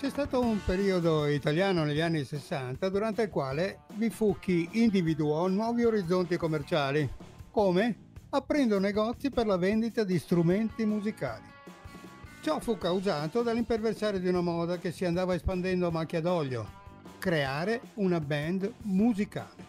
C'è 0.00 0.08
stato 0.08 0.40
un 0.40 0.58
periodo 0.64 1.26
italiano 1.26 1.84
negli 1.84 2.00
anni 2.00 2.24
60 2.24 2.88
durante 2.88 3.20
il 3.20 3.28
quale 3.28 3.80
vi 3.96 4.08
fu 4.08 4.34
chi 4.40 4.66
individuò 4.72 5.46
nuovi 5.46 5.84
orizzonti 5.84 6.38
commerciali, 6.38 7.06
come 7.50 7.96
aprendo 8.30 8.78
negozi 8.78 9.28
per 9.28 9.44
la 9.44 9.58
vendita 9.58 10.02
di 10.02 10.18
strumenti 10.18 10.86
musicali. 10.86 11.44
Ciò 12.40 12.60
fu 12.60 12.78
causato 12.78 13.42
dall'imperversare 13.42 14.20
di 14.20 14.26
una 14.26 14.40
moda 14.40 14.78
che 14.78 14.90
si 14.90 15.04
andava 15.04 15.34
espandendo 15.34 15.88
a 15.88 15.90
macchia 15.90 16.22
d'olio, 16.22 16.66
creare 17.18 17.82
una 17.96 18.20
band 18.20 18.72
musicale. 18.84 19.62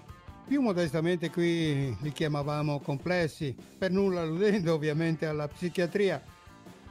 Più 0.47 0.61
modestamente 0.61 1.29
qui 1.29 1.93
li 1.99 2.11
chiamavamo 2.13 2.79
complessi, 2.79 3.53
per 3.77 3.91
nulla 3.91 4.21
alludendo 4.21 4.73
ovviamente 4.73 5.25
alla 5.25 5.49
psichiatria, 5.49 6.23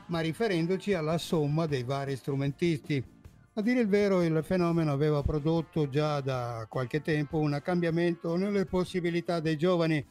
ma 0.09 0.20
riferendoci 0.20 0.93
alla 0.93 1.16
somma 1.16 1.65
dei 1.65 1.84
vari 1.84 2.16
strumentisti 2.16 3.19
a 3.60 3.62
dire 3.62 3.80
il 3.80 3.88
vero, 3.88 4.23
il 4.23 4.41
fenomeno 4.42 4.91
aveva 4.91 5.23
prodotto 5.23 5.87
già 5.91 6.23
da 6.23 6.66
qualche 6.66 7.02
tempo 7.02 7.37
un 7.37 7.60
cambiamento 7.62 8.34
nelle 8.37 8.64
possibilità 8.64 9.38
dei 9.38 9.59
giovani. 9.59 10.02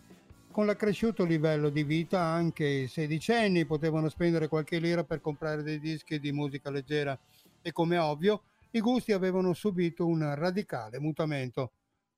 Con 0.51 0.67
l'accresciuto 0.67 1.25
livello 1.25 1.69
di 1.69 1.83
vita 1.83 2.21
anche 2.21 2.65
i 2.65 2.87
sedicenni 2.87 3.65
potevano 3.65 4.07
spendere 4.07 4.47
qualche 4.47 4.77
lira 4.77 5.03
per 5.03 5.19
comprare 5.19 5.63
dei 5.63 5.79
dischi 5.79 6.19
di 6.19 6.31
musica 6.31 6.69
leggera 6.69 7.19
e 7.63 7.71
come 7.71 7.97
ovvio 7.97 8.43
i 8.71 8.81
gusti 8.81 9.13
avevano 9.13 9.53
subito 9.53 10.05
un 10.05 10.31
radicale 10.35 10.99
mutamento. 10.99 11.71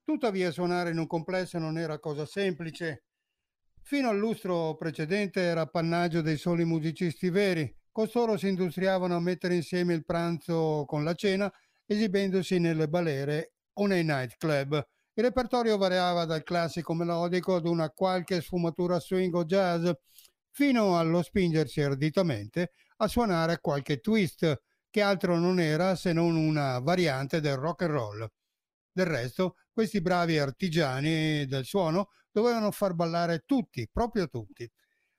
Tuttavia 0.04 0.50
suonare 0.50 0.90
in 0.90 0.98
un 0.98 1.06
complesso 1.06 1.58
non 1.58 1.78
era 1.78 1.98
cosa 1.98 2.26
semplice. 2.26 3.04
Fino 3.80 4.10
al 4.10 4.18
lustro 4.18 4.76
precedente 4.76 5.40
era 5.40 5.62
appannaggio 5.62 6.20
dei 6.20 6.36
soli 6.36 6.66
musicisti 6.66 7.30
veri, 7.30 7.74
Costoro 7.92 8.38
si 8.38 8.48
industriavano 8.48 9.14
a 9.14 9.20
mettere 9.20 9.54
insieme 9.54 9.92
il 9.92 10.06
pranzo 10.06 10.84
con 10.86 11.04
la 11.04 11.12
cena, 11.12 11.52
esibendosi 11.84 12.58
nelle 12.58 12.88
balere 12.88 13.52
o 13.74 13.86
nei 13.86 14.02
nightclub. 14.02 14.88
Il 15.12 15.22
repertorio 15.22 15.76
variava 15.76 16.24
dal 16.24 16.42
classico 16.42 16.94
melodico 16.94 17.54
ad 17.54 17.66
una 17.66 17.90
qualche 17.90 18.40
sfumatura 18.40 18.98
swing 18.98 19.34
o 19.34 19.44
jazz, 19.44 19.90
fino 20.50 20.98
allo 20.98 21.22
spingersi 21.22 21.82
arditamente 21.82 22.72
a 22.96 23.08
suonare 23.08 23.60
qualche 23.60 23.98
twist, 24.00 24.62
che 24.88 25.02
altro 25.02 25.36
non 25.36 25.60
era 25.60 25.94
se 25.94 26.14
non 26.14 26.34
una 26.34 26.78
variante 26.78 27.40
del 27.40 27.56
rock 27.56 27.82
and 27.82 27.90
roll. 27.90 28.26
Del 28.90 29.06
resto, 29.06 29.56
questi 29.70 30.00
bravi 30.00 30.38
artigiani 30.38 31.44
del 31.44 31.66
suono 31.66 32.08
dovevano 32.30 32.70
far 32.70 32.94
ballare 32.94 33.42
tutti, 33.44 33.86
proprio 33.92 34.28
tutti. 34.28 34.70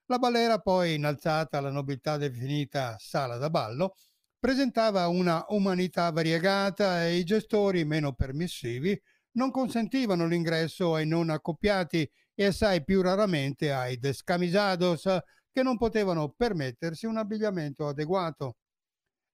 La 0.08 0.18
balera, 0.20 0.60
poi 0.60 0.96
innalzata 0.96 1.58
alla 1.58 1.72
nobiltà 1.72 2.18
definita 2.18 2.98
sala 3.00 3.38
da 3.38 3.50
ballo, 3.50 3.96
presentava 4.38 5.08
una 5.08 5.46
umanità 5.48 6.12
variegata 6.12 7.06
e 7.06 7.16
i 7.16 7.24
gestori 7.24 7.86
meno 7.86 8.12
permissivi 8.14 9.02
non 9.36 9.50
consentivano 9.50 10.28
l'ingresso 10.28 10.96
ai 10.96 11.08
non 11.08 11.30
accoppiati 11.30 12.10
e 12.36 12.46
assai 12.46 12.84
più 12.84 13.02
raramente 13.02 13.72
ai 13.72 13.98
descamisados 13.98 15.08
che 15.52 15.64
non 15.64 15.78
potevano 15.78 16.30
permettersi 16.36 17.06
un 17.06 17.16
abbigliamento 17.16 17.88
adeguato. 17.88 18.58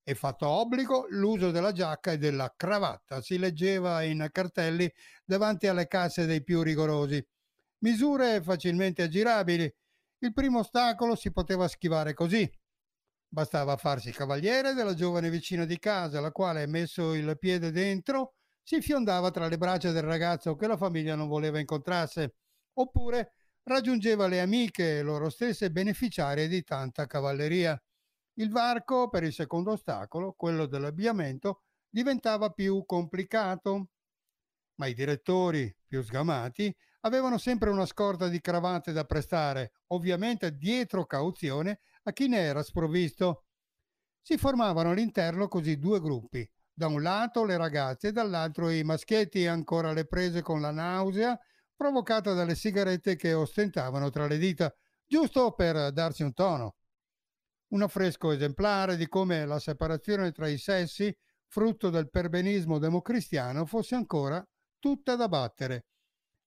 E 0.03 0.13
fatto 0.13 0.47
obbligo 0.47 1.07
l'uso 1.09 1.49
della 1.49 1.71
giacca 1.71 2.11
e 2.11 2.17
della 2.19 2.53
cravatta, 2.55 3.21
si 3.21 3.39
leggeva 3.39 4.03
in 4.03 4.27
cartelli 4.31 4.91
davanti 5.25 5.65
alle 5.65 5.87
casse 5.87 6.27
dei 6.27 6.43
più 6.43 6.61
rigorosi. 6.61 7.25
Misure 7.79 8.41
facilmente 8.43 9.01
aggirabili 9.03 9.73
il 10.19 10.33
primo 10.33 10.59
ostacolo 10.59 11.15
si 11.15 11.31
poteva 11.31 11.67
schivare 11.67 12.13
così. 12.13 12.49
Bastava 13.31 13.77
farsi 13.77 14.11
cavaliere 14.11 14.73
della 14.73 14.93
giovane 14.93 15.29
vicina 15.29 15.65
di 15.65 15.77
casa, 15.77 16.19
la 16.19 16.31
quale, 16.31 16.65
messo 16.67 17.13
il 17.13 17.37
piede 17.37 17.71
dentro, 17.71 18.33
si 18.63 18.81
fiondava 18.81 19.31
tra 19.31 19.47
le 19.47 19.57
braccia 19.57 19.91
del 19.91 20.03
ragazzo 20.03 20.55
che 20.55 20.67
la 20.67 20.77
famiglia 20.77 21.15
non 21.15 21.27
voleva 21.27 21.59
incontrasse, 21.59 22.35
oppure 22.73 23.33
raggiungeva 23.63 24.27
le 24.27 24.41
amiche, 24.41 25.01
loro 25.01 25.29
stesse 25.29 25.71
beneficiarie 25.71 26.47
di 26.47 26.63
tanta 26.63 27.05
cavalleria. 27.05 27.81
Il 28.33 28.49
varco 28.49 29.09
per 29.09 29.23
il 29.23 29.33
secondo 29.33 29.71
ostacolo, 29.71 30.33
quello 30.33 30.65
dell'abbigliamento, 30.65 31.63
diventava 31.89 32.49
più 32.49 32.83
complicato, 32.85 33.89
ma 34.75 34.87
i 34.87 34.93
direttori, 34.93 35.75
più 35.85 36.01
sgamati, 36.01 36.75
avevano 37.01 37.37
sempre 37.37 37.69
una 37.69 37.85
scorta 37.85 38.27
di 38.27 38.41
cravatte 38.41 38.91
da 38.91 39.05
prestare, 39.05 39.73
ovviamente 39.87 40.57
dietro 40.57 41.05
cauzione 41.05 41.79
a 42.03 42.11
chi 42.11 42.27
ne 42.27 42.39
era 42.39 42.63
sprovvisto. 42.63 43.45
Si 44.21 44.37
formavano 44.37 44.91
all'interno 44.91 45.47
così 45.47 45.77
due 45.77 45.99
gruppi, 45.99 46.49
da 46.73 46.87
un 46.87 47.01
lato 47.01 47.45
le 47.45 47.57
ragazze 47.57 48.09
e 48.09 48.11
dall'altro 48.11 48.69
i 48.69 48.83
maschietti 48.83 49.45
ancora 49.47 49.93
le 49.93 50.05
prese 50.05 50.41
con 50.41 50.61
la 50.61 50.71
nausea 50.71 51.39
provocata 51.75 52.33
dalle 52.33 52.55
sigarette 52.55 53.15
che 53.15 53.33
ostentavano 53.33 54.09
tra 54.09 54.27
le 54.27 54.37
dita, 54.37 54.73
giusto 55.05 55.53
per 55.53 55.91
darsi 55.93 56.23
un 56.23 56.33
tono. 56.33 56.75
Un 57.69 57.83
affresco 57.83 58.31
esemplare 58.31 58.97
di 58.97 59.07
come 59.07 59.45
la 59.45 59.59
separazione 59.59 60.31
tra 60.31 60.47
i 60.47 60.57
sessi, 60.57 61.15
frutto 61.47 61.89
del 61.89 62.09
perbenismo 62.09 62.79
democristiano, 62.79 63.65
fosse 63.65 63.95
ancora 63.95 64.45
tutta 64.79 65.15
da 65.15 65.27
battere 65.27 65.85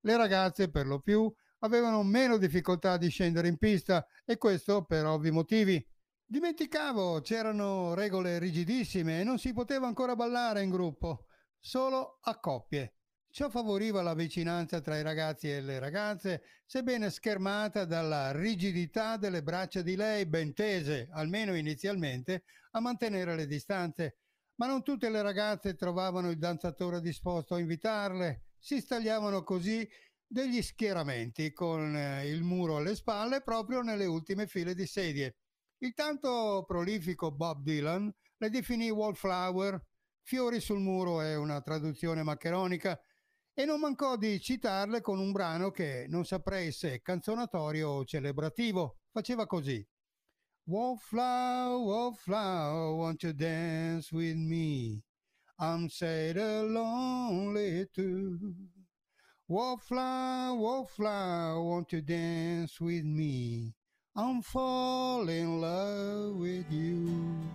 le 0.02 0.16
ragazze, 0.16 0.70
per 0.70 0.86
lo 0.86 1.00
più, 1.00 1.32
avevano 1.60 2.02
meno 2.02 2.36
difficoltà 2.36 2.96
di 2.96 3.08
scendere 3.08 3.48
in 3.48 3.58
pista 3.58 4.06
e 4.24 4.36
questo 4.36 4.84
per 4.84 5.06
ovvi 5.06 5.30
motivi. 5.30 5.84
Dimenticavo, 6.24 7.20
c'erano 7.20 7.94
regole 7.94 8.38
rigidissime 8.38 9.20
e 9.20 9.24
non 9.24 9.38
si 9.38 9.52
poteva 9.52 9.86
ancora 9.86 10.16
ballare 10.16 10.62
in 10.62 10.70
gruppo, 10.70 11.26
solo 11.58 12.18
a 12.22 12.38
coppie. 12.38 12.94
Ciò 13.30 13.48
favoriva 13.48 14.02
la 14.02 14.14
vicinanza 14.14 14.80
tra 14.80 14.98
i 14.98 15.02
ragazzi 15.02 15.50
e 15.50 15.60
le 15.60 15.78
ragazze, 15.78 16.42
sebbene 16.66 17.10
schermata 17.10 17.84
dalla 17.84 18.30
rigidità 18.32 19.16
delle 19.16 19.42
braccia 19.42 19.82
di 19.82 19.96
lei, 19.96 20.26
ben 20.26 20.52
tese, 20.52 21.08
almeno 21.12 21.54
inizialmente, 21.54 22.44
a 22.72 22.80
mantenere 22.80 23.36
le 23.36 23.46
distanze. 23.46 24.18
Ma 24.56 24.66
non 24.66 24.82
tutte 24.82 25.08
le 25.08 25.22
ragazze 25.22 25.74
trovavano 25.74 26.30
il 26.30 26.38
danzatore 26.38 27.00
disposto 27.00 27.54
a 27.54 27.58
invitarle 27.58 28.42
si 28.62 28.80
stagliavano 28.80 29.42
così 29.42 29.86
degli 30.24 30.62
schieramenti 30.62 31.52
con 31.52 31.96
eh, 31.96 32.28
il 32.28 32.44
muro 32.44 32.76
alle 32.76 32.94
spalle 32.94 33.42
proprio 33.42 33.82
nelle 33.82 34.06
ultime 34.06 34.46
file 34.46 34.72
di 34.74 34.86
sedie. 34.86 35.36
Il 35.78 35.94
tanto 35.94 36.64
prolifico 36.64 37.32
Bob 37.32 37.62
Dylan 37.62 38.08
le 38.36 38.50
definì 38.50 38.88
wallflower, 38.88 39.84
fiori 40.22 40.60
sul 40.60 40.78
muro 40.78 41.20
è 41.20 41.36
una 41.36 41.60
traduzione 41.60 42.22
maccheronica, 42.22 43.00
e 43.52 43.64
non 43.64 43.80
mancò 43.80 44.16
di 44.16 44.40
citarle 44.40 45.00
con 45.00 45.18
un 45.18 45.32
brano 45.32 45.72
che 45.72 46.06
non 46.08 46.24
saprei 46.24 46.70
se 46.70 47.02
canzonatorio 47.02 47.88
o 47.88 48.04
celebrativo. 48.04 49.00
Faceva 49.10 49.46
così. 49.46 49.84
Wallflower, 50.64 51.78
wallflower, 51.78 52.94
won't 52.94 53.22
you 53.24 53.32
dance 53.32 54.14
with 54.14 54.36
me? 54.36 55.02
I'm 55.64 55.88
sad 55.88 56.38
and 56.38 56.72
lonely 56.72 57.86
too. 57.94 58.36
Wallflower, 59.46 60.56
wallflower, 60.56 61.62
won't 61.62 61.92
you 61.92 62.00
dance 62.00 62.80
with 62.80 63.04
me? 63.04 63.72
I'm 64.16 64.42
falling 64.42 65.42
in 65.42 65.60
love 65.60 66.34
with 66.34 66.68
you. 66.68 67.48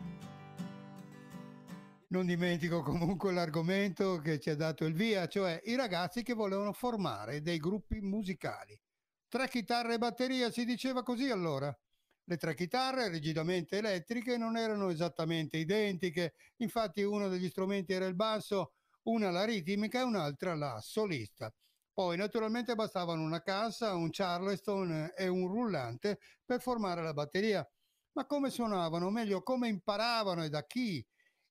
Non 2.08 2.26
dimentico 2.26 2.82
comunque 2.82 3.34
l'argomento 3.34 4.22
che 4.22 4.40
ci 4.40 4.52
ha 4.52 4.56
dato 4.56 4.86
il 4.86 4.94
via, 4.94 5.28
cioè 5.28 5.60
i 5.66 5.76
ragazzi 5.76 6.24
che 6.24 6.34
volevano 6.34 6.72
formare 6.72 7.42
dei 7.42 7.58
gruppi 7.58 8.00
musicali. 8.00 8.80
Tre 9.28 9.50
chitarre 9.50 9.96
e 9.96 9.98
batteria 9.98 10.50
si 10.50 10.64
diceva 10.64 11.04
così 11.04 11.30
allora. 11.30 11.78
Le 12.30 12.36
tre 12.36 12.56
chitarre, 12.56 13.08
rigidamente 13.08 13.78
elettriche, 13.78 14.36
non 14.36 14.58
erano 14.58 14.90
esattamente 14.90 15.56
identiche, 15.56 16.34
infatti 16.58 17.02
uno 17.02 17.30
degli 17.30 17.48
strumenti 17.48 17.94
era 17.94 18.06
il 18.06 18.16
basso, 18.16 18.74
una 19.04 19.32
la 19.32 19.46
ritmica 19.46 20.02
e 20.02 20.04
un'altra 20.04 20.54
la 20.54 20.78
solista. 20.82 21.50
Poi 21.94 22.18
naturalmente 22.18 22.76
bastavano 22.76 23.24
una 23.24 23.42
cassa, 23.42 23.96
un 23.96 24.10
charleston 24.12 25.14
e 25.16 25.30
un 25.30 25.48
rullante 25.48 26.20
per 26.44 26.60
formare 26.60 27.02
la 27.02 27.14
batteria. 27.14 27.66
Ma 28.12 28.26
come 28.26 28.50
suonavano, 28.50 29.06
o 29.06 29.10
meglio 29.10 29.42
come 29.42 29.70
imparavano 29.70 30.44
e 30.44 30.50
da 30.50 30.66
chi? 30.66 31.04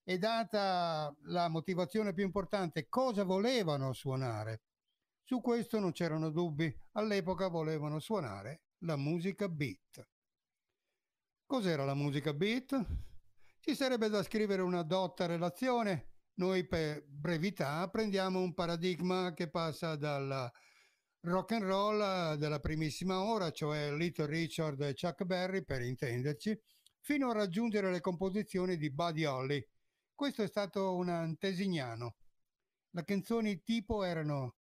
E 0.04 0.18
data 0.18 1.10
la 1.22 1.48
motivazione 1.48 2.12
più 2.12 2.22
importante, 2.22 2.86
cosa 2.90 3.24
volevano 3.24 3.94
suonare? 3.94 4.60
Su 5.22 5.40
questo 5.40 5.80
non 5.80 5.92
c'erano 5.92 6.28
dubbi, 6.28 6.70
all'epoca 6.92 7.48
volevano 7.48 7.98
suonare 7.98 8.64
la 8.80 8.96
musica 8.96 9.48
beat. 9.48 10.06
Cos'era 11.48 11.84
la 11.84 11.94
musica 11.94 12.34
beat? 12.34 12.86
Ci 13.60 13.76
sarebbe 13.76 14.08
da 14.08 14.24
scrivere 14.24 14.62
una 14.62 14.82
dotta 14.82 15.26
relazione. 15.26 16.14
Noi 16.34 16.66
per 16.66 17.06
brevità 17.06 17.88
prendiamo 17.88 18.40
un 18.40 18.52
paradigma 18.52 19.32
che 19.32 19.48
passa 19.48 19.94
dal 19.94 20.50
rock 21.20 21.52
and 21.52 21.62
roll 21.62 22.34
della 22.34 22.58
primissima 22.58 23.22
ora, 23.22 23.52
cioè 23.52 23.92
Little 23.92 24.26
Richard 24.26 24.80
e 24.80 24.94
Chuck 24.94 25.22
Berry 25.22 25.64
per 25.64 25.82
intenderci, 25.82 26.60
fino 27.00 27.30
a 27.30 27.34
raggiungere 27.34 27.92
le 27.92 28.00
composizioni 28.00 28.76
di 28.76 28.90
Buddy 28.90 29.24
Holly, 29.24 29.64
Questo 30.16 30.42
è 30.42 30.48
stato 30.48 30.96
un 30.96 31.10
antesignano. 31.10 32.16
Le 32.90 33.04
canzoni 33.04 33.62
tipo 33.62 34.02
erano 34.02 34.56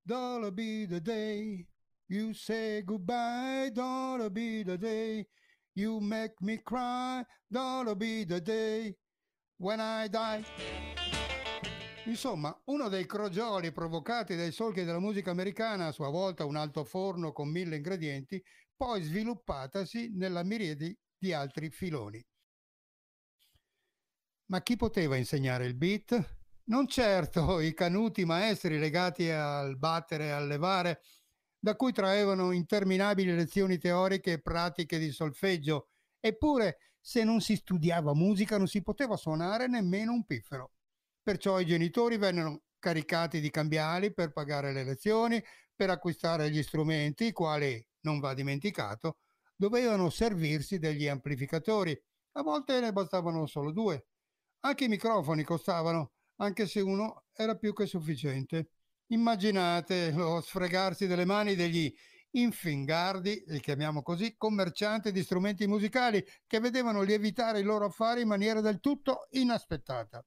Don't 0.00 0.50
be 0.52 0.86
the 0.86 1.02
day 1.02 1.68
you 2.06 2.32
say 2.32 2.82
goodbye, 2.82 3.70
don't 3.70 4.30
be 4.30 4.64
the 4.64 4.78
day 4.78 5.28
you 5.76 6.00
make 6.00 6.34
me 6.40 6.58
cry, 6.62 7.22
don't 7.46 7.96
be 7.96 8.24
the 8.24 8.40
day 8.40 8.96
when 9.58 9.78
I 9.78 10.08
die. 10.08 10.44
Insomma, 12.06 12.56
uno 12.66 12.88
dei 12.88 13.04
crogioli 13.04 13.72
provocati 13.72 14.36
dai 14.36 14.52
solchi 14.52 14.84
della 14.84 15.00
musica 15.00 15.30
americana, 15.30 15.88
a 15.88 15.92
sua 15.92 16.08
volta 16.08 16.44
un 16.44 16.56
alto 16.56 16.84
forno 16.84 17.32
con 17.32 17.50
mille 17.50 17.76
ingredienti, 17.76 18.42
poi 18.74 19.02
sviluppatasi 19.02 20.12
nella 20.14 20.42
miriade 20.42 20.98
di 21.18 21.32
altri 21.32 21.70
filoni. 21.70 22.24
Ma 24.46 24.62
chi 24.62 24.76
poteva 24.76 25.16
insegnare 25.16 25.66
il 25.66 25.74
beat? 25.74 26.38
Non 26.64 26.86
certo 26.86 27.60
i 27.60 27.74
canuti 27.74 28.24
maestri 28.24 28.78
legati 28.78 29.28
al 29.28 29.76
battere 29.76 30.26
e 30.26 30.30
al 30.30 30.46
levare, 30.46 31.02
da 31.66 31.74
cui 31.74 31.90
traevano 31.90 32.52
interminabili 32.52 33.34
lezioni 33.34 33.76
teoriche 33.76 34.34
e 34.34 34.40
pratiche 34.40 35.00
di 35.00 35.10
solfeggio, 35.10 35.88
eppure 36.20 36.78
se 37.00 37.24
non 37.24 37.40
si 37.40 37.56
studiava 37.56 38.14
musica 38.14 38.56
non 38.56 38.68
si 38.68 38.82
poteva 38.82 39.16
suonare 39.16 39.66
nemmeno 39.66 40.12
un 40.12 40.24
piffero. 40.24 40.74
Perciò 41.20 41.58
i 41.58 41.66
genitori 41.66 42.18
vennero 42.18 42.62
caricati 42.78 43.40
di 43.40 43.50
cambiali 43.50 44.14
per 44.14 44.30
pagare 44.30 44.72
le 44.72 44.84
lezioni, 44.84 45.42
per 45.74 45.90
acquistare 45.90 46.52
gli 46.52 46.62
strumenti, 46.62 47.24
i 47.24 47.32
quali, 47.32 47.84
non 48.02 48.20
va 48.20 48.32
dimenticato, 48.32 49.18
dovevano 49.56 50.08
servirsi 50.08 50.78
degli 50.78 51.08
amplificatori. 51.08 52.00
A 52.34 52.42
volte 52.42 52.78
ne 52.78 52.92
bastavano 52.92 53.44
solo 53.46 53.72
due. 53.72 54.06
Anche 54.60 54.84
i 54.84 54.88
microfoni 54.88 55.42
costavano, 55.42 56.12
anche 56.36 56.68
se 56.68 56.78
uno 56.78 57.24
era 57.32 57.56
più 57.56 57.72
che 57.72 57.86
sufficiente. 57.86 58.68
Immaginate 59.08 60.10
lo 60.10 60.40
sfregarsi 60.40 61.06
delle 61.06 61.24
mani 61.24 61.54
degli 61.54 61.92
infingardi, 62.32 63.44
li 63.46 63.60
chiamiamo 63.60 64.02
così, 64.02 64.34
commercianti 64.36 65.12
di 65.12 65.22
strumenti 65.22 65.66
musicali 65.66 66.24
che 66.46 66.58
vedevano 66.58 67.02
lievitare 67.02 67.60
i 67.60 67.62
loro 67.62 67.86
affari 67.86 68.22
in 68.22 68.28
maniera 68.28 68.60
del 68.60 68.80
tutto 68.80 69.28
inaspettata. 69.30 70.24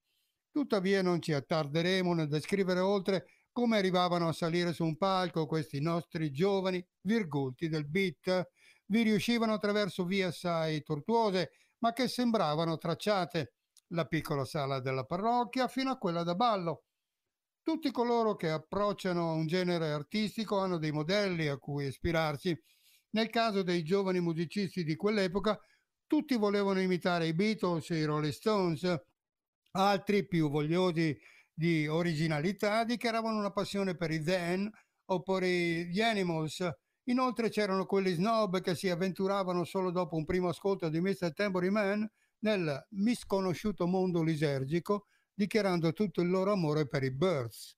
Tuttavia 0.50 1.02
non 1.02 1.22
ci 1.22 1.34
attarderemo 1.34 2.14
nel 2.14 2.28
descrivere 2.28 2.80
oltre 2.80 3.26
come 3.52 3.78
arrivavano 3.78 4.30
a 4.30 4.34
salire 4.34 4.72
su 4.72 4.86
un 4.86 4.98
palco 4.98 5.46
questi 5.46 5.82
nostri 5.82 6.32
giovani 6.32 6.84
virgulti 7.02 7.68
del 7.68 7.88
beat. 7.88 8.50
Vi 8.86 9.02
riuscivano 9.02 9.54
attraverso 9.54 10.06
vie 10.06 10.24
assai 10.24 10.82
tortuose, 10.82 11.52
ma 11.80 11.92
che 11.92 12.08
sembravano 12.08 12.78
tracciate, 12.78 13.54
la 13.94 14.06
piccola 14.06 14.46
sala 14.46 14.80
della 14.80 15.04
parrocchia 15.04 15.68
fino 15.68 15.92
a 15.92 15.98
quella 15.98 16.24
da 16.24 16.36
ballo. 16.36 16.84
Tutti 17.70 17.92
coloro 17.92 18.36
che 18.36 18.50
approcciano 18.50 19.34
un 19.34 19.46
genere 19.46 19.92
artistico 19.92 20.58
hanno 20.58 20.80
dei 20.80 20.92
modelli 20.92 21.48
a 21.50 21.58
cui 21.58 21.86
ispirarsi. 21.86 22.60
Nel 23.12 23.30
caso 23.30 23.62
dei 23.62 23.84
giovani 23.84 24.20
musicisti 24.20 24.84
di 24.84 24.96
quell'epoca, 24.96 25.56
tutti 26.08 26.36
volevano 26.36 26.82
imitare 26.82 27.28
i 27.28 27.36
Beatles 27.36 27.92
e 27.92 28.00
i 28.00 28.06
Rolling 28.06 28.34
Stones, 28.34 29.02
Altri, 29.74 30.26
più 30.26 30.50
vogliosi 30.50 31.16
di 31.54 31.86
originalità, 31.88 32.84
dichiaravano 32.86 33.38
una 33.38 33.52
passione 33.52 33.96
per 33.96 34.10
i 34.10 34.24
Zen 34.24 34.68
oppure 35.06 35.48
gli 35.48 36.02
Animals. 36.02 36.68
Inoltre 37.04 37.50
c'erano 37.50 37.86
quelli 37.86 38.14
snob 38.14 38.62
che 38.62 38.74
si 38.74 38.90
avventuravano 38.90 39.64
solo 39.64 39.92
dopo 39.92 40.16
un 40.16 40.26
primo 40.26 40.50
ascolto 40.50 40.90
di 40.90 41.00
Mr. 41.00 41.34
Tambourine 41.36 41.72
Man 41.72 42.12
nel 42.40 42.88
misconosciuto 42.94 43.86
mondo 43.86 44.24
lisergico, 44.24 45.06
dichiarando 45.40 45.94
tutto 45.94 46.20
il 46.20 46.30
loro 46.30 46.52
amore 46.52 46.86
per 46.86 47.02
i 47.02 47.12
Birds. 47.12 47.78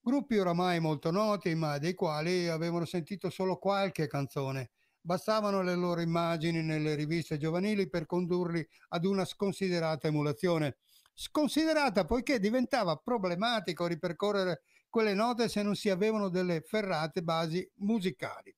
Gruppi 0.00 0.38
oramai 0.38 0.80
molto 0.80 1.10
noti, 1.10 1.54
ma 1.54 1.76
dei 1.76 1.92
quali 1.92 2.48
avevano 2.48 2.86
sentito 2.86 3.28
solo 3.28 3.58
qualche 3.58 4.06
canzone. 4.06 4.70
Bastavano 4.98 5.60
le 5.60 5.74
loro 5.74 6.00
immagini 6.00 6.62
nelle 6.62 6.94
riviste 6.94 7.36
giovanili 7.36 7.90
per 7.90 8.06
condurli 8.06 8.66
ad 8.88 9.04
una 9.04 9.26
sconsiderata 9.26 10.06
emulazione 10.08 10.78
sconsiderata 11.18 12.04
poiché 12.04 12.38
diventava 12.38 12.96
problematico 12.96 13.86
ripercorrere 13.86 14.62
quelle 14.90 15.14
note 15.14 15.48
se 15.48 15.62
non 15.62 15.74
si 15.74 15.88
avevano 15.88 16.28
delle 16.28 16.60
ferrate 16.60 17.22
basi 17.22 17.66
musicali. 17.76 18.54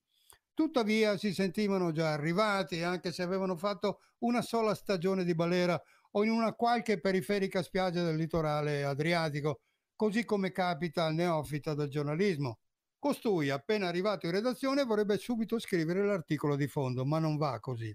Tuttavia 0.55 1.17
si 1.17 1.32
sentivano 1.32 1.93
già 1.93 2.12
arrivati, 2.12 2.82
anche 2.82 3.12
se 3.12 3.23
avevano 3.23 3.56
fatto 3.56 4.00
una 4.19 4.43
sola 4.43 4.75
stagione 4.75 5.23
di 5.23 5.37
balera 5.37 5.81
o 6.12 6.25
in 6.25 6.31
una 6.31 6.52
qualche 6.55 7.00
periferica 7.00 7.62
spiaggia 7.62 8.02
del 8.02 8.16
litorale 8.16 8.84
adriatico, 8.84 9.60
così 9.94 10.25
come 10.25 10.52
capita 10.52 11.05
al 11.05 11.14
neofita 11.14 11.75
del 11.75 11.88
giornalismo. 11.88 12.58
Costui, 12.99 13.50
appena 13.50 13.87
arrivato 13.87 14.26
in 14.26 14.32
redazione, 14.32 14.84
vorrebbe 14.84 15.19
subito 15.19 15.58
scrivere 15.58 16.05
l'articolo 16.05 16.56
di 16.56 16.66
fondo, 16.66 17.05
ma 17.05 17.19
non 17.19 17.37
va 17.37 17.60
così. 17.60 17.94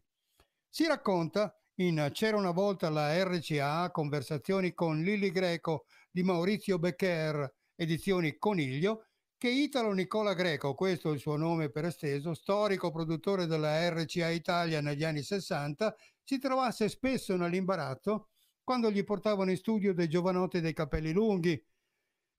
Si 0.69 0.87
racconta 0.87 1.53
in 1.75 2.09
C'era 2.11 2.37
una 2.37 2.51
volta 2.51 2.89
la 2.89 3.21
RCA, 3.23 3.89
conversazioni 3.91 4.73
con 4.73 5.01
Lilli 5.01 5.31
Greco 5.31 5.85
di 6.11 6.23
Maurizio 6.23 6.79
Becker, 6.79 7.53
edizioni 7.75 8.37
Coniglio, 8.37 9.07
che 9.43 9.49
Italo 9.49 9.91
Nicola 9.91 10.33
Greco, 10.35 10.73
questo 10.73 11.09
è 11.09 11.13
il 11.13 11.19
suo 11.19 11.35
nome 11.35 11.69
per 11.69 11.83
esteso, 11.83 12.33
storico 12.33 12.91
produttore 12.91 13.45
della 13.45 13.89
RCA 13.89 14.29
Italia 14.29 14.79
negli 14.79 15.03
anni 15.03 15.21
60, 15.21 15.93
si 16.23 16.39
trovasse 16.39 16.87
spesso 16.87 17.35
nell'imbarazzo 17.35 18.29
quando 18.63 18.89
gli 18.89 19.03
portavano 19.03 19.51
in 19.51 19.57
studio 19.57 19.93
dei 19.93 20.07
giovanotti 20.07 20.61
dei 20.61 20.71
capelli 20.71 21.11
lunghi, 21.11 21.61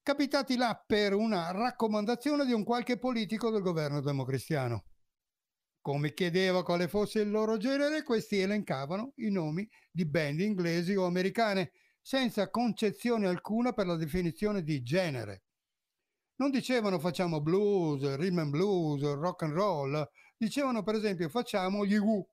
capitati 0.02 0.56
là 0.56 0.82
per 0.86 1.12
una 1.12 1.50
raccomandazione 1.50 2.46
di 2.46 2.54
un 2.54 2.64
qualche 2.64 2.96
politico 2.96 3.50
del 3.50 3.60
governo 3.60 4.00
democristiano. 4.00 4.84
Come 5.82 6.14
chiedeva 6.14 6.62
quale 6.62 6.88
fosse 6.88 7.20
il 7.20 7.30
loro 7.30 7.58
genere, 7.58 8.02
questi 8.02 8.38
elencavano 8.40 9.12
i 9.16 9.28
nomi 9.28 9.68
di 9.90 10.06
band 10.06 10.40
inglesi 10.40 10.94
o 10.94 11.04
americane, 11.04 11.72
senza 12.00 12.48
concezione 12.48 13.26
alcuna 13.26 13.74
per 13.74 13.88
la 13.88 13.96
definizione 13.96 14.62
di 14.62 14.82
genere. 14.82 15.42
Non 16.36 16.50
dicevano 16.50 16.98
facciamo 16.98 17.40
blues, 17.40 18.16
rhythm 18.16 18.38
and 18.38 18.50
blues, 18.50 19.02
rock 19.14 19.42
and 19.42 19.52
roll, 19.52 20.08
dicevano 20.36 20.82
per 20.82 20.96
esempio 20.96 21.28
facciamo 21.28 21.84
gli 21.86 21.96
Who. 21.96 22.28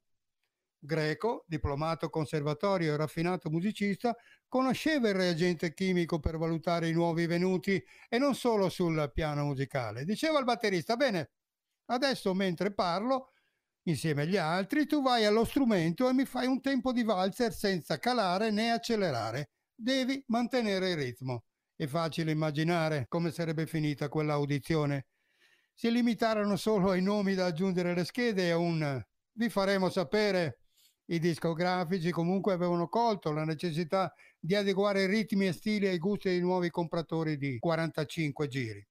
Greco, 0.83 1.45
diplomato 1.47 2.09
conservatorio 2.09 2.93
e 2.93 2.97
raffinato 2.97 3.51
musicista, 3.51 4.15
conosceva 4.47 5.09
il 5.09 5.15
reagente 5.15 5.75
chimico 5.75 6.19
per 6.19 6.37
valutare 6.37 6.87
i 6.89 6.93
nuovi 6.93 7.27
venuti 7.27 7.81
e 8.09 8.17
non 8.17 8.33
solo 8.33 8.67
sul 8.69 9.11
piano 9.13 9.43
musicale. 9.45 10.03
Diceva 10.03 10.39
al 10.39 10.43
batterista, 10.43 10.95
bene, 10.95 11.31
adesso 11.85 12.33
mentre 12.33 12.73
parlo 12.73 13.33
insieme 13.83 14.23
agli 14.23 14.37
altri, 14.37 14.87
tu 14.87 15.03
vai 15.03 15.25
allo 15.25 15.45
strumento 15.45 16.09
e 16.09 16.13
mi 16.13 16.25
fai 16.25 16.47
un 16.47 16.61
tempo 16.61 16.91
di 16.91 17.03
valzer 17.03 17.53
senza 17.53 17.99
calare 17.99 18.49
né 18.49 18.71
accelerare. 18.71 19.51
Devi 19.75 20.23
mantenere 20.27 20.89
il 20.89 20.97
ritmo. 20.97 21.43
È 21.81 21.87
facile 21.87 22.29
immaginare 22.29 23.07
come 23.07 23.31
sarebbe 23.31 23.65
finita 23.65 24.07
quell'audizione. 24.07 25.07
Si 25.73 25.89
limitarono 25.91 26.55
solo 26.55 26.91
ai 26.91 27.01
nomi 27.01 27.33
da 27.33 27.47
aggiungere 27.47 27.89
alle 27.89 28.05
schede 28.05 28.45
e 28.45 28.51
a 28.51 28.57
un 28.57 29.03
vi 29.31 29.49
faremo 29.49 29.89
sapere. 29.89 30.59
I 31.05 31.17
discografici 31.17 32.11
comunque 32.11 32.53
avevano 32.53 32.87
colto 32.87 33.31
la 33.31 33.45
necessità 33.45 34.13
di 34.39 34.53
adeguare 34.53 35.07
ritmi 35.07 35.47
e 35.47 35.53
stili 35.53 35.87
ai 35.87 35.97
gusti 35.97 36.29
dei 36.29 36.39
nuovi 36.39 36.69
compratori 36.69 37.35
di 37.35 37.57
45 37.57 38.47
giri. 38.47 38.87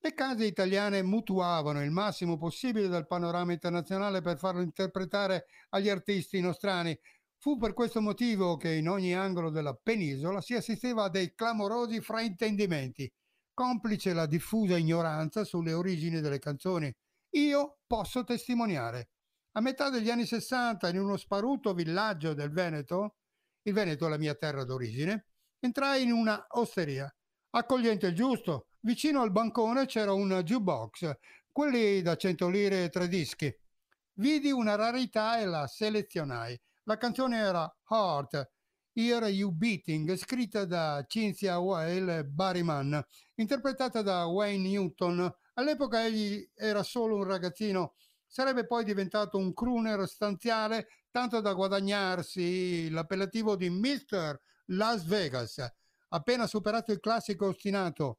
Le 0.00 0.14
case 0.14 0.46
italiane 0.46 1.00
mutuavano 1.04 1.80
il 1.80 1.92
massimo 1.92 2.36
possibile 2.36 2.88
dal 2.88 3.06
panorama 3.06 3.52
internazionale 3.52 4.20
per 4.20 4.36
farlo 4.36 4.62
interpretare 4.62 5.46
agli 5.68 5.88
artisti 5.88 6.40
nostrani. 6.40 6.98
Fu 7.44 7.58
per 7.58 7.74
questo 7.74 8.00
motivo 8.00 8.56
che 8.56 8.72
in 8.72 8.88
ogni 8.88 9.14
angolo 9.14 9.50
della 9.50 9.74
penisola 9.74 10.40
si 10.40 10.54
assisteva 10.54 11.04
a 11.04 11.08
dei 11.10 11.34
clamorosi 11.34 12.00
fraintendimenti, 12.00 13.12
complice 13.52 14.14
la 14.14 14.24
diffusa 14.24 14.78
ignoranza 14.78 15.44
sulle 15.44 15.74
origini 15.74 16.22
delle 16.22 16.38
canzoni. 16.38 16.90
Io 17.32 17.80
posso 17.86 18.24
testimoniare. 18.24 19.10
A 19.58 19.60
metà 19.60 19.90
degli 19.90 20.08
anni 20.08 20.24
60, 20.24 20.88
in 20.88 20.98
uno 20.98 21.18
sparuto 21.18 21.74
villaggio 21.74 22.32
del 22.32 22.50
Veneto, 22.50 23.16
il 23.64 23.74
Veneto 23.74 24.06
è 24.06 24.08
la 24.08 24.16
mia 24.16 24.34
terra 24.36 24.64
d'origine, 24.64 25.26
entrai 25.58 26.02
in 26.02 26.12
una 26.12 26.46
osteria. 26.52 27.14
Accogliente 27.50 28.06
il 28.06 28.14
giusto, 28.14 28.68
Vicino 28.80 29.20
al 29.20 29.32
bancone 29.32 29.84
c'era 29.84 30.14
un 30.14 30.30
jukebox, 30.42 31.14
quelli 31.52 32.00
da 32.00 32.16
100 32.16 32.48
lire 32.48 32.84
e 32.84 32.88
tre 32.88 33.06
dischi. 33.06 33.54
Vidi 34.14 34.50
una 34.50 34.76
rarità 34.76 35.38
e 35.38 35.44
la 35.44 35.66
selezionai. 35.66 36.58
La 36.86 36.98
canzone 36.98 37.38
era 37.38 37.74
Heart, 37.88 38.50
Hear 38.92 39.24
You 39.24 39.52
Beating, 39.52 40.14
scritta 40.16 40.66
da 40.66 41.02
Cynthia 41.08 41.58
Weil 41.58 42.26
Barry 42.26 42.60
Mann, 42.60 42.94
interpretata 43.36 44.02
da 44.02 44.26
Wayne 44.26 44.68
Newton. 44.68 45.34
All'epoca 45.54 46.04
egli 46.04 46.46
era 46.54 46.82
solo 46.82 47.16
un 47.16 47.24
ragazzino, 47.24 47.94
sarebbe 48.26 48.66
poi 48.66 48.84
diventato 48.84 49.38
un 49.38 49.54
crooner 49.54 50.06
stanziale, 50.06 50.88
tanto 51.10 51.40
da 51.40 51.54
guadagnarsi 51.54 52.90
l'appellativo 52.90 53.56
di 53.56 53.70
Mr. 53.70 54.38
Las 54.66 55.04
Vegas. 55.06 55.66
Appena 56.08 56.46
superato 56.46 56.92
il 56.92 57.00
classico 57.00 57.46
ostinato 57.46 58.18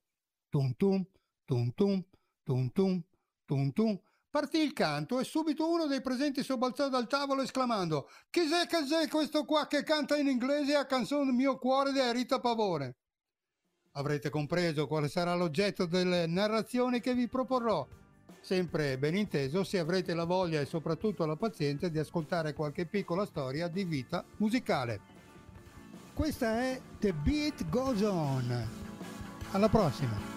tum 0.49 0.73
tum, 0.75 1.05
tum 1.45 1.71
tum, 1.73 2.03
tum 2.43 2.71
tum, 2.71 3.03
tum 3.45 3.71
tum, 3.73 4.01
partì 4.35 4.57
il 4.57 4.73
canto 4.73 5.17
e 5.21 5.23
subito 5.23 5.71
uno 5.71 5.85
dei 5.85 6.01
presenti 6.01 6.43
sobbalzò 6.43 6.89
dal 6.89 7.07
tavolo 7.07 7.41
esclamando 7.41 8.09
Chi 8.29 8.41
è 8.41 8.67
che 8.67 8.79
è 8.79 9.07
questo 9.07 9.45
qua 9.45 9.65
che 9.65 9.81
canta 9.83 10.17
in 10.17 10.27
inglese 10.27 10.75
a 10.75 10.85
canzone 10.85 11.31
Mio 11.31 11.57
cuore 11.57 11.93
di 11.93 12.01
Rita 12.11 12.41
Pavone? 12.41 12.97
Avrete 13.93 14.29
compreso 14.29 14.87
quale 14.87 15.07
sarà 15.07 15.35
l'oggetto 15.35 15.85
delle 15.85 16.27
narrazioni 16.27 16.99
che 16.99 17.13
vi 17.13 17.29
proporrò. 17.29 17.87
Sempre 18.41 18.97
ben 18.97 19.15
inteso 19.15 19.63
se 19.63 19.79
avrete 19.79 20.13
la 20.13 20.25
voglia 20.25 20.59
e 20.59 20.65
soprattutto 20.65 21.25
la 21.25 21.37
pazienza 21.37 21.87
di 21.87 21.97
ascoltare 21.97 22.51
qualche 22.51 22.85
piccola 22.85 23.25
storia 23.25 23.69
di 23.69 23.85
vita 23.85 24.21
musicale. 24.35 24.99
Questa 26.13 26.59
è 26.59 26.81
The 26.99 27.13
Beat 27.13 27.69
Goes 27.69 28.01
On. 28.01 28.67
Alla 29.51 29.69
prossima! 29.69 30.34